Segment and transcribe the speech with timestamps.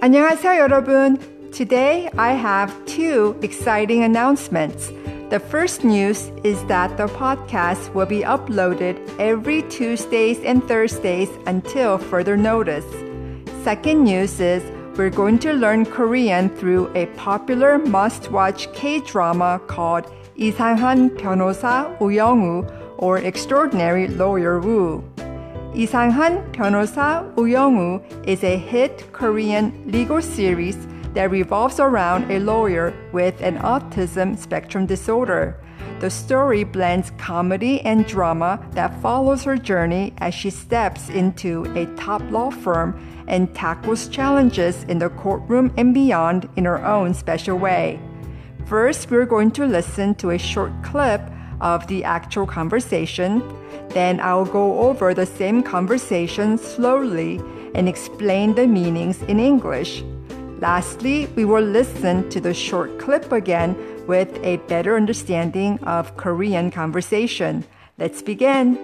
[0.00, 1.18] 안녕하세요, 여러분.
[1.52, 4.92] Today I have two exciting announcements.
[5.30, 11.98] The first news is that the podcast will be uploaded every Tuesdays and Thursdays until
[11.98, 12.86] further notice.
[13.62, 14.62] Second news is
[14.96, 22.66] we're going to learn Korean through a popular must-watch K-drama called 이상한 변호사 우영우
[22.98, 25.04] or Extraordinary Lawyer Woo.
[25.74, 30.76] 이상한 변호사 우영우 is a hit Korean legal series
[31.14, 35.56] that revolves around a lawyer with an autism spectrum disorder.
[36.00, 41.86] The story blends comedy and drama that follows her journey as she steps into a
[41.96, 47.58] top law firm and tackles challenges in the courtroom and beyond in her own special
[47.58, 48.00] way.
[48.66, 51.20] First, we're going to listen to a short clip
[51.61, 53.41] of the actual conversation.
[53.89, 57.41] Then I'll go over the same conversation slowly
[57.73, 60.03] and explain the meanings in English.
[60.59, 63.75] Lastly, we will listen to the short clip again
[64.07, 67.65] with a better understanding of Korean conversation.
[67.97, 68.77] Let's begin.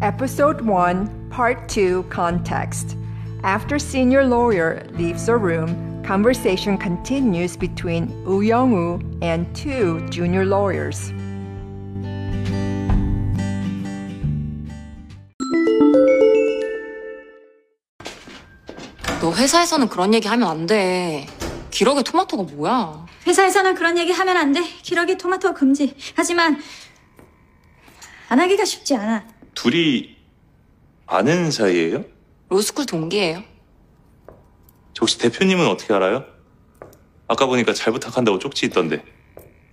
[0.00, 2.96] Episode 1, Part 2 Context.
[3.44, 11.12] After senior lawyer leaves the room, conversation continues between Woo Young-woo and two junior lawyers.
[19.20, 21.24] 너 회사에서는 그런 얘기 하면 안 돼.
[21.70, 23.06] 기록에 토마토가 뭐야?
[23.28, 24.64] 회사에서는 그런 얘기 하면 안 돼.
[24.82, 25.94] 기러기 토마토 금지.
[26.16, 26.60] 하지만
[28.28, 29.24] 안 하기가 쉽지 않아.
[29.54, 30.17] 둘이
[31.08, 32.04] 아는 사이예요?
[32.50, 33.42] 로스쿨 동기예요.
[34.92, 36.24] 저 혹시 대표님은 어떻게 알아요?
[37.26, 39.02] 아까 보니까 잘 부탁한다고 쪽지 있던데.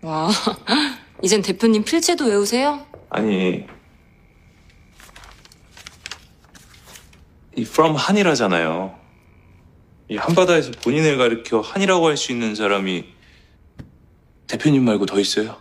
[0.02, 0.30] 와,
[1.22, 2.86] 이젠 대표님 필체도 외우세요?
[3.09, 3.66] 아니,
[7.57, 8.97] 이 from 한이라잖아요.
[10.09, 13.06] 이 한바다에서 본인을 가리켜 한이라고 할 수 있는 사람이
[14.47, 15.57] 대표님 말고 더 있어요?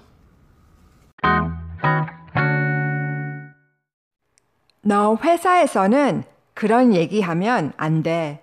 [4.87, 8.43] 너 회사에서는 그런 얘기하면 안 돼.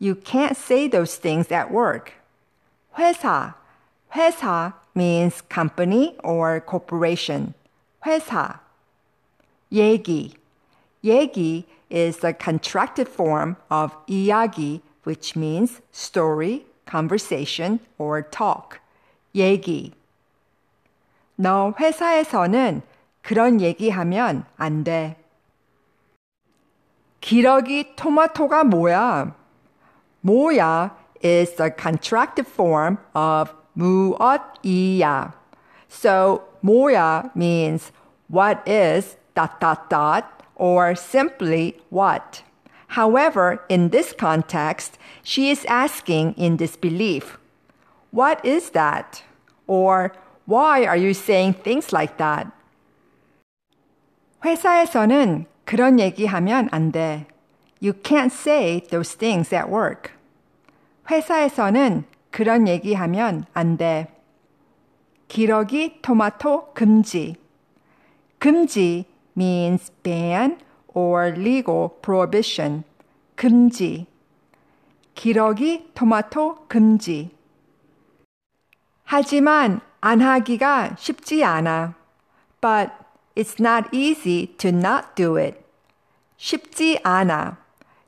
[0.00, 2.14] You can't say those things at work.
[2.98, 3.54] 회사,
[4.12, 7.54] 회사 means company or corporation.
[8.04, 8.58] 회사.
[9.70, 10.34] 얘기,
[11.04, 18.80] 얘기 is the contracted form of 이야기, which means story, conversation, or talk.
[19.32, 19.92] 얘기.
[21.36, 22.82] 너 회사에서는
[23.22, 25.16] 그런 얘기하면 안 돼.
[27.21, 29.33] 기러기 토마토가 뭐야?
[30.21, 30.91] 뭐야
[31.23, 35.33] is the contracted form of 무엇이야.
[35.89, 37.91] So 뭐야 means
[38.27, 42.43] what is dot dot dot or simply what.
[42.89, 47.39] However, in this context, she is asking in disbelief,
[48.11, 49.23] What is that?
[49.65, 50.13] Or
[50.45, 52.51] why are you saying things like that?
[54.45, 57.26] 회사에서는 그런 얘기하면 안 돼.
[57.82, 60.12] You can't say those things at work.
[61.10, 64.08] 회사에서는 그런 얘기하면 안 돼.
[65.28, 67.36] 기러기 토마토 금지.
[68.38, 69.04] 금지
[69.36, 70.58] means ban
[70.94, 72.84] or legal prohibition.
[73.34, 74.06] 금지.
[75.14, 77.36] 기러기 토마토 금지.
[79.04, 81.92] 하지만 안 하기가 쉽지 않아.
[82.62, 82.90] But
[83.37, 85.63] it's not easy to not do it.
[86.37, 87.57] 쉽지 않아.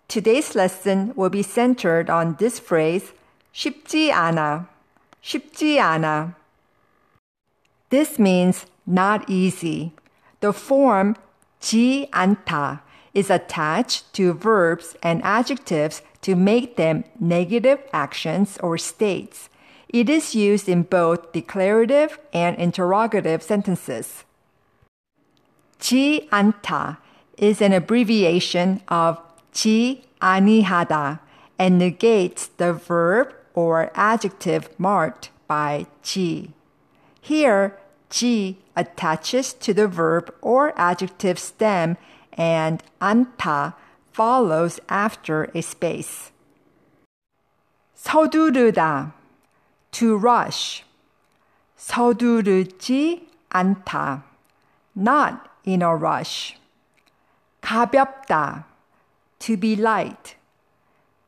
[0.07, 3.13] Today's lesson will be centered on this phrase,
[3.53, 4.67] 쉽지 않아.
[5.21, 6.35] 쉽지 않아.
[7.89, 9.93] This means not easy.
[10.41, 11.15] The form
[11.59, 12.81] 지 않다
[13.13, 19.49] is attached to verbs and adjectives to make them negative actions or states.
[19.89, 24.25] It is used in both declarative and interrogative sentences.
[25.79, 26.97] 지 않다
[27.37, 29.17] is an abbreviation of
[29.51, 31.19] 지 아니하다
[31.59, 36.53] and negates the verb or adjective marked by 지.
[37.21, 37.77] Here,
[38.09, 41.97] 지 attaches to the verb or adjective stem
[42.33, 43.75] and 않다
[44.11, 46.31] follows after a space.
[47.95, 49.13] 서두르다
[49.91, 50.83] to rush.
[51.77, 54.23] 서두르지 않다.
[54.95, 56.57] Not in a rush.
[57.61, 58.65] 가볍다.
[59.39, 60.35] To be light.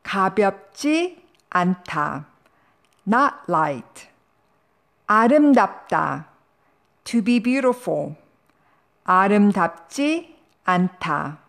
[0.03, 2.25] 가볍지 않다.
[3.07, 4.09] Not light.
[5.07, 6.27] 아름답다.
[7.03, 8.15] to be beautiful.
[9.05, 11.39] 아름답지 않다.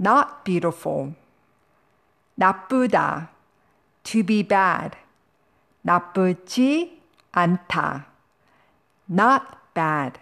[0.00, 1.14] not beautiful.
[2.34, 3.30] 나쁘다.
[4.02, 4.96] to be bad.
[5.82, 7.02] 나쁘지
[7.32, 8.06] 않다.
[9.10, 9.44] not
[9.74, 10.18] bad.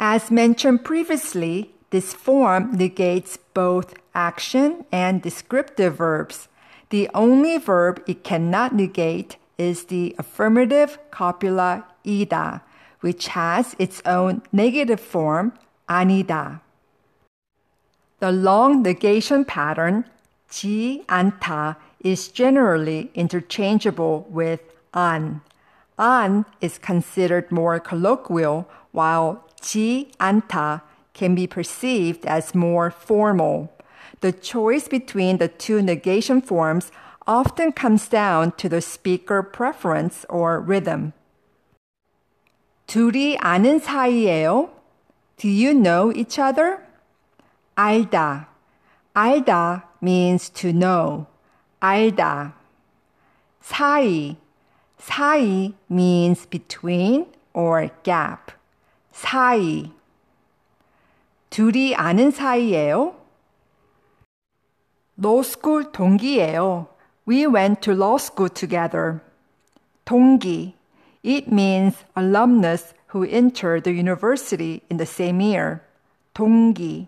[0.00, 6.48] As mentioned previously, this form negates both action and descriptive verbs.
[6.90, 12.62] The only verb it cannot negate is the affirmative copula ida,
[13.00, 15.52] which has its own negative form
[15.88, 16.60] anida.
[18.20, 20.04] The long negation pattern
[20.50, 24.60] ji anta is generally interchangeable with
[24.94, 25.40] an.
[25.98, 30.81] An is considered more colloquial, while 지 않다
[31.13, 33.69] can be perceived as more formal.
[34.21, 36.91] The choice between the two negation forms
[37.27, 41.13] often comes down to the speaker preference or rhythm.
[42.87, 44.69] 둘이 아는 사이예요?
[45.37, 46.79] Do you know each other?
[47.75, 48.47] 알다.
[49.13, 51.27] 알다 means to know.
[51.81, 52.53] 알다.
[53.61, 54.37] 사이.
[54.99, 58.51] 사이 means between or gap.
[59.17, 59.91] 사이.
[61.49, 63.15] 둘이 아는 사이예요?
[65.19, 66.87] law school 동기예요.
[67.27, 69.21] We went to law school together.
[70.05, 70.73] 동기.
[71.23, 75.81] It means alumnus who entered the university in the same year.
[76.33, 77.07] 동기.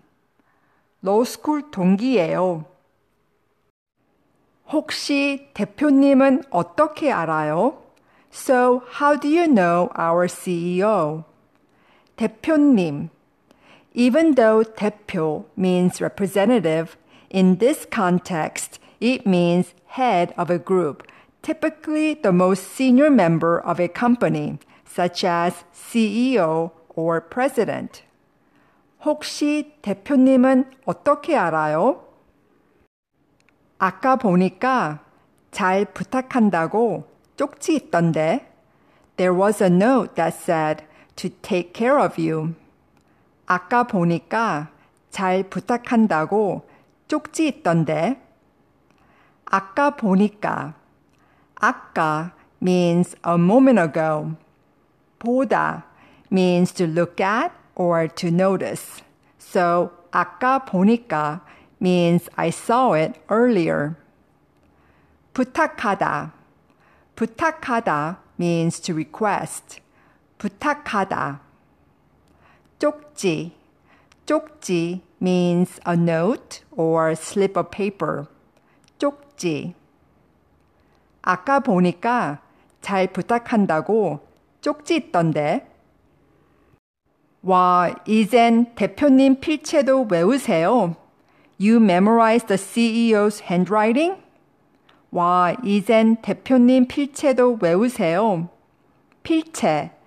[1.03, 2.65] law school 동기예요.
[4.71, 7.81] 혹시 대표님은 어떻게 알아요?
[8.31, 11.23] So, how do you know our CEO?
[12.19, 13.09] 대표님.
[13.93, 16.97] Even though 대표 means representative,
[17.29, 21.03] in this context, it means head of a group,
[21.41, 28.03] typically the most senior member of a company, such as CEO or president.
[29.03, 32.01] 혹시 대표님은 어떻게 알아요?
[33.77, 35.03] 아까 보니까
[35.51, 38.51] 잘 부탁한다고 쪽지 있던데.
[39.17, 40.83] There was a note that said
[41.19, 42.53] to take care of you.
[43.45, 44.69] 아까 보니까
[45.11, 46.67] 잘 부탁한다고
[47.07, 48.21] 쪽지 있던데.
[49.45, 50.73] 아까 보니까
[51.55, 54.35] 아까 means a moment ago.
[55.19, 55.83] 보다
[56.31, 59.03] means to look at or to notice.
[59.39, 61.41] So 아까 보니까
[61.79, 63.95] means I saw it earlier.
[65.33, 66.33] 부탁하다.
[67.15, 69.79] 부탁하다 means to request.
[70.40, 71.42] 부탁하다.
[72.78, 73.52] 쪽지.
[74.24, 78.24] 쪽지 means a note or slip of paper.
[78.96, 79.74] 쪽지.
[81.20, 82.40] 아까 보니까
[82.80, 84.20] 잘 부탁한다고
[84.62, 85.68] 쪽지 있던데.
[87.42, 90.96] 와, 이젠 대표님 필체도 외우세요.
[91.60, 94.22] You memorize the CEO's handwriting?
[95.10, 98.48] 와, 이젠 대표님 필체도 외우세요.
[99.22, 99.99] 필체.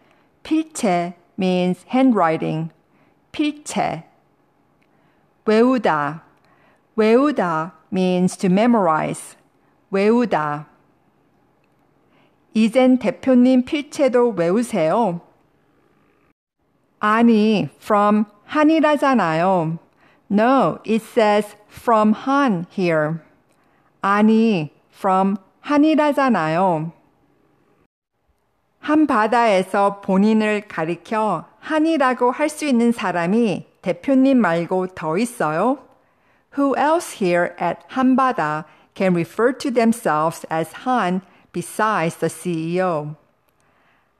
[0.42, 2.70] 필체 means handwriting.
[3.32, 4.04] 필체.
[5.44, 6.24] 외우다.
[6.96, 9.36] 외우다 means to memorize.
[9.90, 10.66] 외우다.
[12.54, 15.20] 이젠 대표님 필체도 외우세요.
[17.00, 19.78] 아니, from 한이라잖아요.
[20.30, 23.20] No, it says from Han here.
[24.02, 26.92] 아니, from 한이라잖아요.
[28.83, 35.77] 한 바다에서 본인을 가리켜 한이라고 할 수 있는 사람이 대표님 말고 더 있어요?
[36.57, 41.21] Who else here at 한바다 can refer to themselves as Han
[41.53, 43.15] besides the CEO?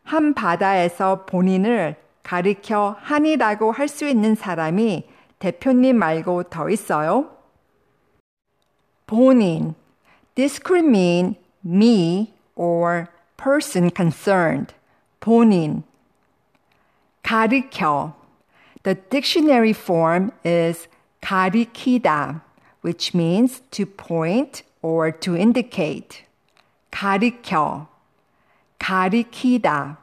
[0.06, 5.04] 한 바다에서 본인을 가리켜 한이라고 할 수 있는 사람이
[5.40, 7.30] 대표님 말고 더 있어요?
[9.08, 9.76] 본인.
[10.36, 13.08] This could mean me or
[13.43, 14.75] person concerned.
[15.21, 15.85] 본인.
[17.23, 18.15] 가리켜.
[18.83, 20.89] The dictionary form is
[21.23, 22.43] 가리키다,
[22.83, 26.25] which means to point or to indicate.
[26.91, 27.89] 가리켜.
[28.79, 29.99] 가리키다.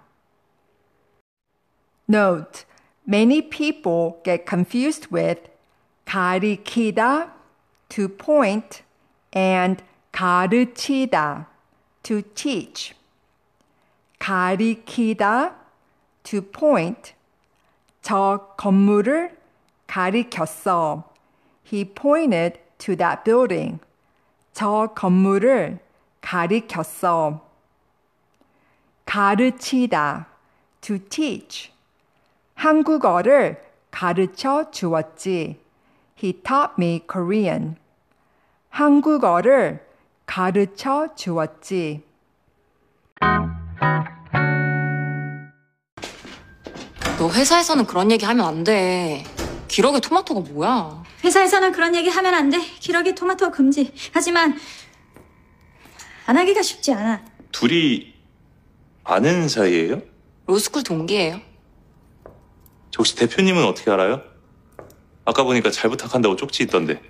[2.08, 2.66] Note,
[3.08, 5.50] many people get confused with
[6.06, 7.32] 가리키다,
[7.90, 8.84] to point,
[9.34, 9.82] and
[10.14, 11.48] 가르치다,
[12.04, 12.94] to teach.
[14.21, 15.57] 가리키다,
[16.23, 17.15] to point.
[18.03, 19.37] 저 건물을
[19.87, 21.11] 가리켰어.
[21.67, 23.81] He pointed to that building.
[24.53, 25.81] 저 건물을
[26.21, 27.41] 가리켰어.
[29.05, 30.27] 가르치다
[30.81, 31.73] to teach.
[32.55, 35.61] 한국어를 가르쳐 주었지.
[36.23, 37.77] He taught me Korean.
[38.69, 39.85] 한국어를
[40.27, 42.05] 가르쳐 주었지.
[47.33, 49.25] 회사에서는 그런 얘기 하면 안 돼.
[49.69, 51.03] 기러기 토마토가 뭐야?
[51.25, 52.59] 회사에서는 그런 얘기 하면 안 돼.
[52.81, 53.93] 기러기 토마토 금지.
[54.13, 54.59] 하지만
[56.27, 57.25] 안 하기가 쉽지 않아.
[57.53, 58.15] 둘이
[59.05, 60.03] 아는 사이예요?
[60.47, 61.41] 로스쿨 동기예요.
[62.91, 64.23] 저 혹시 대표님은 어떻게 알아요?
[65.25, 67.01] 아까 보니까 잘 부탁한다고 쪽지 있던데.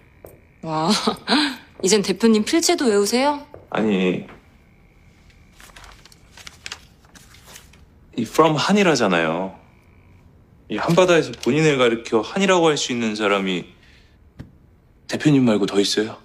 [0.63, 0.91] 와,
[1.83, 3.47] 이젠 대표님 필체도 외우세요?
[3.71, 4.27] 아니,
[8.17, 9.59] 이 from 한이라잖아요.
[10.71, 13.65] 이 한바다에서 본인을 가리켜 한이라고 할 수 있는 사람이
[15.09, 16.17] 대표님 말고 더 있어요?